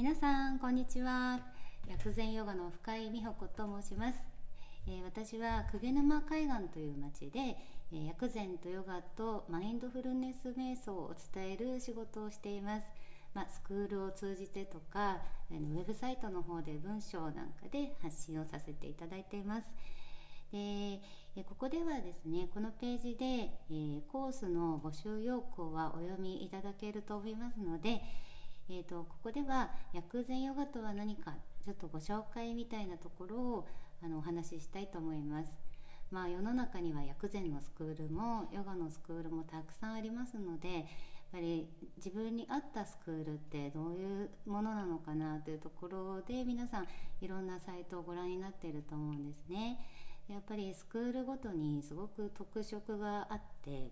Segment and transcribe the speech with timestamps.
[0.00, 1.38] 皆さんこんにちは。
[1.86, 4.18] 薬膳ヨガの深井美穂子と申します、
[4.88, 7.58] えー、私は久沼海岸という町で、
[7.92, 12.84] えー、薬膳とヨガとマインドフルネス瞑想を伝える仕事をしています。
[13.34, 15.18] まあ、スクールを通じてとか
[15.50, 19.66] ウェブサイトの方で文章なんかで発信をさせていただいています。
[20.50, 28.00] でここではですねこのページで、えー、コースの募集要項はお読みいただけると思いますので、
[28.72, 31.32] えーと、ここでは薬膳ヨガとは何か
[31.64, 33.68] ちょっとご紹介みたいなところを
[34.00, 35.52] あのお話ししたいと思います。
[36.12, 40.84] まあ、世の中には薬膳のスクールもヨガのスクールもたくさんありますのでやっ
[41.30, 46.88] ぱり自分に合ったスクールってどういうものなのかなというところで皆さん
[47.20, 49.78] いろんなサイトをご覧になっていると思うんですね。
[50.28, 53.90] やっぱりスクールごとにすごく特色があって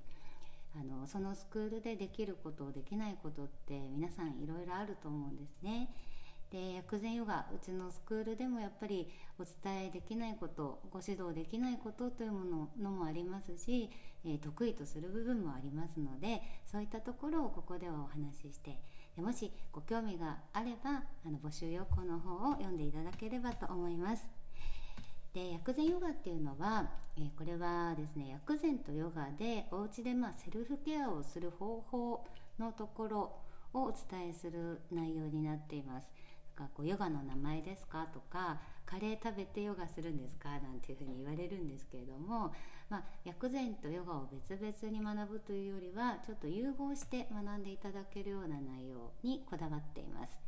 [0.75, 5.89] あのそのスクールでできることできないことって皆さんいろいろあると思うんですね。
[6.51, 13.91] で薬膳ヨガうちのスクールでもやっぱりお伝えできないことご指導できないことというもののもありますし、
[14.25, 18.79] えー、得意とする部分もありますのでそういったところをここではお話しして
[19.15, 24.38] でもしご興味があればあの募集要項の方を読んでいただければと思います。
[25.39, 32.27] で薬膳ヨガっていうのは、えー、これはですね薬膳とヨガでお家でまあセルフケアをする方法
[32.59, 33.37] のところ
[33.73, 36.11] をお伝えする内容になっています。
[36.57, 42.53] かこうヨガの名前ですかとかカレー食べてヨガするんですかなんていうふうに言われるんですけれども、
[42.91, 50.41] まあ、薬膳とヨガを別々に学ぶというよりはちょっと融合して学んでいただけるような内容にこだわっています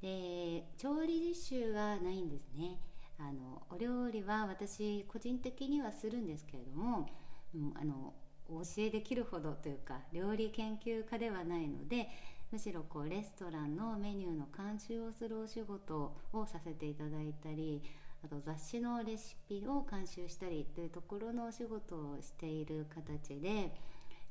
[0.00, 2.78] で調理実習はないんですね
[3.18, 7.08] あのお料理は私個人的にはするんですけれども、
[7.54, 8.12] うん、あの
[8.48, 12.08] お教えできるほどというか料理研究家ではないので
[12.52, 17.82] むしろこうレストランのメニューの監修をするお仕事をさせていただいたり
[18.24, 23.72] あと雑誌のレシピを監修したりというところのお仕事をしている形で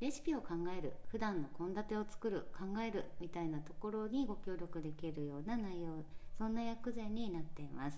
[0.02, 6.04] レシピを考える普段の献立を作る考えるみたいなところにご協力できるような内容
[6.38, 7.98] そんな薬膳になっています。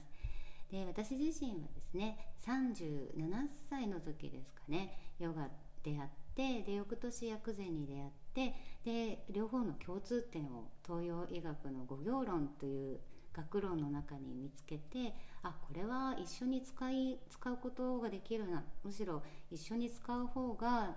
[0.71, 5.47] で私自身はですね37歳の時ですかねヨガ
[5.83, 12.99] 出会ってで翌年薬膳に出会ってで両方の共通点を東洋医学の五行論という
[13.33, 15.13] 学論の中に見つけて
[15.43, 20.95] あこれは一緒に使い使うことができるなむしろ一緒に使う方が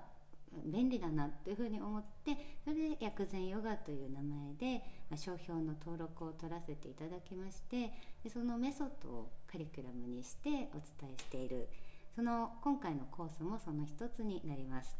[0.65, 7.93] 便利だなというふうに思ってそれで薬膳ヨガという名前で、ま、商標の登録を取らせていただきまして
[8.25, 11.69] でそのメソッドをカリキュラムにしてお伝えしている
[12.15, 14.97] その今回のコースもその一つになります。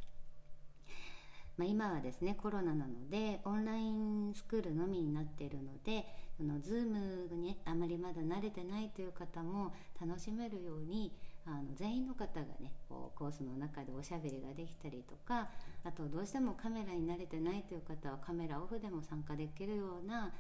[1.57, 6.07] まあ、今はですねコロナなのでオンラインスクールのみになっているので
[6.39, 11.13] その Zoom にあまりまだ慣れてないという方も楽しめるように
[11.47, 15.49] あの全員の方がねこうコースの中でおしゃべりができたりとか
[15.85, 20.33] あとどうしてもカメラに慣れてないという方はカメラオフでも参加できるような、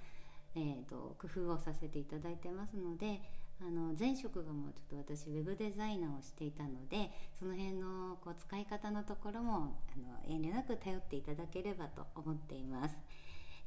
[0.54, 3.20] えーと工夫をさせていただいてますので
[3.62, 12.96] あの前職がもうちょっと私ウェブデザイナーをしていたのでその辺のこう使い方のところもあの遠慮なく頼っていただければと思っています。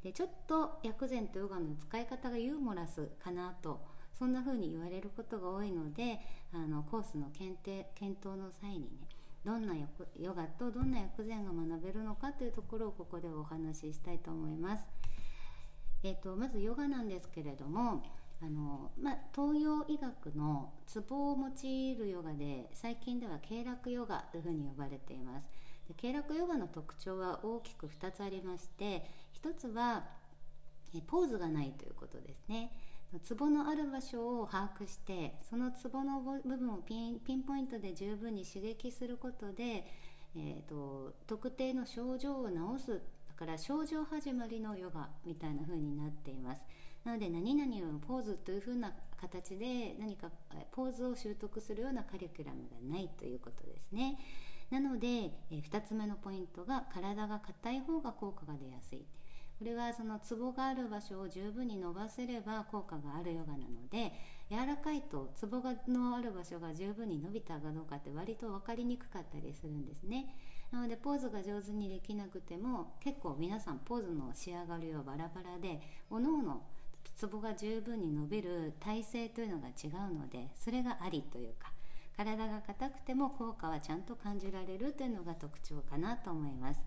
[0.02, 3.80] でちょっと薬膳とヨガの使い方がユーモラスかなと
[4.18, 6.20] そんな風に言われることが多いので
[6.52, 9.08] あのコースの検定検討の際にね
[9.44, 14.84] どんなヨガとどんな薬膳が学べるのかというところをここでお話ししたいと思います。
[16.02, 18.02] えーとまずヨガなんですけれども
[18.42, 25.46] あの、まあ、東洋医学のツボを用いるヨガで最近では経絡ヨガというふうに呼ばれています
[25.88, 29.04] で経絡ヨガの特徴は大きく2つありまして
[29.42, 30.04] 1つは
[31.06, 32.70] ポーズがないということですね
[33.22, 39.86] ツボのある場所を把握してそのツボの部分をピンピンポイントで十分に刺激することで、
[40.36, 46.62] えーと、特定の症状を治すだから症状始まりのヨガみたいな風になっています。
[47.04, 50.30] なので何々をポーズというふうな形で何か
[50.72, 54.18] ポーズを習得するようなカリキュラムがないということですね。
[54.70, 59.04] なので、え2つ目のポイントが体が硬い方が効果が出やすい。
[59.64, 64.12] これはそのツボがある場所を十分に伸ばせれば効果があるヨガなので
[64.50, 70.26] 柔らかいとツボがのある場所が十分に伸びたかどうかって割と分かりにくかったりするんですね。
[70.70, 75.80] なのでポーズが上手にできなくても結構皆さんポーズの仕上がりはバラバラで
[76.10, 76.60] おのおの
[77.16, 81.72] ツボが十分に伸びる体勢というのが違うのでそれがありというか
[82.18, 86.82] 体が硬くても効果はちゃんと感じられるというのが特徴かなと思います。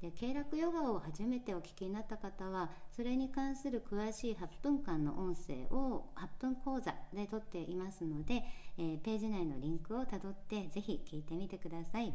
[0.00, 8.44] で経絡ヨガを初めてお聞きになった方はそれに関する詳しい8分間の音声を8分講座で撮っていますので、
[8.78, 12.14] えー、ページ内のリンクをたどってぜひ聞いてみてください。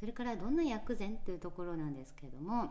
[0.00, 2.70] それからどんな薬膳というところなんですけども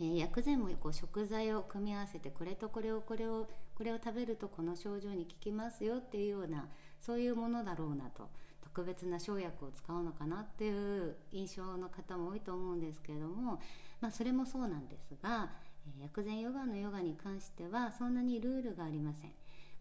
[0.00, 6.68] え、薬膳もこう食材を組み合わせてこれとこれをこれをこれを食べるとこの症状に効きますよっていうような
[7.00, 8.28] そういうものだろうなと。
[8.78, 13.60] 特別な生薬を使うのかなっていう印象の方も多いと思うんですけれども、
[14.00, 15.50] まあ、それもそうなんですが、
[15.84, 19.32] え、薬膳ヨガのヨガに関してはそんなにルールがありません。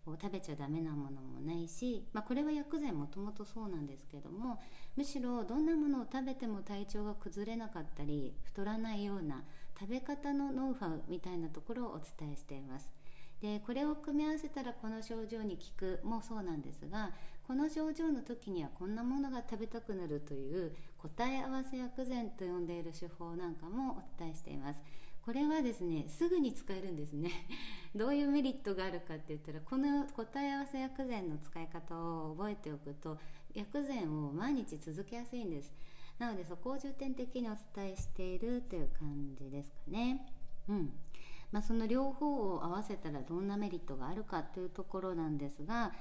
[0.03, 4.57] こう食べちゃダメなものもないし、まあ、これは薬膳もともとそうなんですけども
[4.95, 9.43] むしろどんなものを食べても体調が崩れなかったり太らないような
[9.77, 12.89] 食べ方のノウハウみたいなところをお伝えしています
[13.41, 17.11] でこれを組み合わせたらこの症状に効くもそうなんですが
[17.47, 24.81] この症状の時にはこんなものが食べたくなるという答え合わせ薬膳と呼んでいる手法なんかもお伝えしています。
[25.21, 27.31] これはですねすぐに使えるんですね。
[27.95, 33.17] どういうメリットがあるかって言ったらこの答え合わせ薬膳の使い方を覚えておくと
[33.53, 35.73] 薬膳を毎日続けやすいんです。
[36.19, 40.33] なのでそこを重点的にお伝えしているという感じですかね。
[40.67, 40.93] うん。
[41.51, 45.93] まあ、その両方を合わせたらどんなメリットがあるかというところなんですが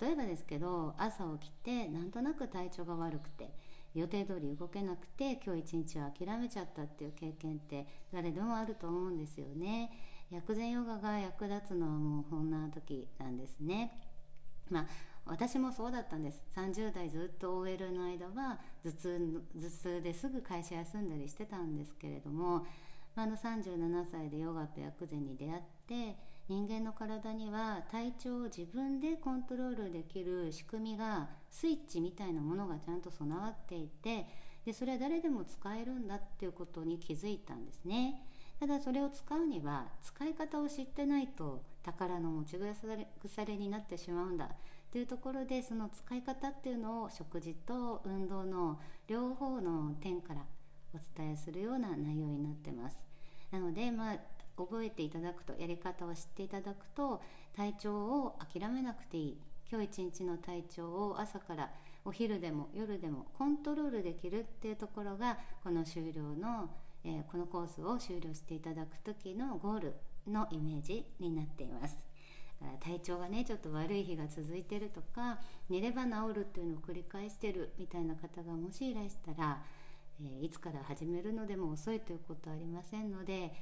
[0.00, 3.50] 例えばですけど朝起きてなんとなく体調が悪くて
[3.94, 9.90] 予定通り動けなくて今日一日は諦めちゃったっていう経験って誰でもあると思うんですよね。
[10.30, 14.00] 薬膳ヨガが役立つのはもうこんな時なんですね。
[14.68, 14.86] まあ
[15.26, 16.42] 私もそうだったんです。
[16.56, 22.66] 30代ずっと OL の間は頭痛頭痛ですぐ会社休んだりしてたんですけれども
[23.16, 26.16] あの37歳でヨガと薬膳に出会って
[26.48, 34.26] 人間の体には体調を自分でコントロールできる仕組みがスイッチみたいなものがちゃんと備わっていて
[34.66, 38.26] でそれは誰でも使えるんだっていうことに気づいたんですね。
[38.58, 44.50] ただそれを使うには使い方を知ってないと宝の持ち腐れになってしまうんだ。
[44.90, 50.42] というところでその使い方っていうのを食事と運動の両方の点から
[50.94, 52.98] お伝えするような内容になってます
[53.50, 54.16] なのでまあ
[54.56, 57.20] 覚えていただくとやり方を知っていただくと
[57.56, 59.38] 体調を諦めなくていい
[59.70, 61.70] 今日一日の体調を朝から
[62.04, 66.70] お昼でも夜でもコントロールできるっていうところがこの終了の、
[67.04, 69.94] えー、このコースを終了していただく時のゴール
[70.28, 72.14] のイメージになっています。
[72.80, 75.38] 体調がねちょっと悪い日が続いてるとか
[75.68, 79.62] 寝れば治るっていうのを繰り返してるみたいな方がもしいらしたら
[80.22, 83.52] え、いつから始めるのでも遅いということはありませんので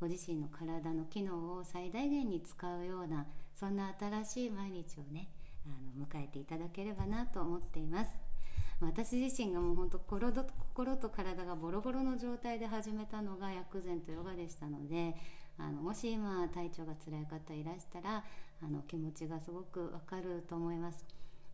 [0.00, 5.28] ご自身の体の機能を最大限に使うようなそんな新しい毎日をね
[5.66, 8.10] あの迎えていただければなと思っています
[8.80, 15.16] 私自身がもう本当心と心と体がボロボロの状態で始めたのが薬膳とヨガでしたので
[15.58, 18.24] あのもし今体調が辛い方いらしたら
[18.62, 21.04] あの気持ちがすごくわかると思います。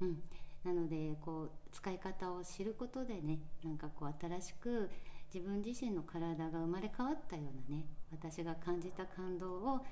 [0.01, 0.23] うん、
[0.65, 4.91] なのでこう使い方を知ることでねなんかこう新しく
[5.33, 9.85] 自分自身の体が生まれ変わったようなね私が感じた感動を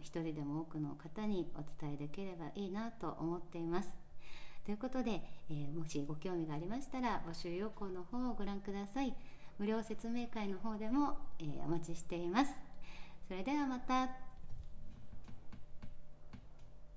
[0.00, 3.88] 一人でも多くの方にお伝えできればいいなと思っています。
[4.64, 9.14] ということで、えー、もしご興味がありましたら募集要項の方をご覧ください。
[9.58, 12.52] 無料説明会の方でも、えー、お待ちしています。
[13.26, 14.29] それではまた。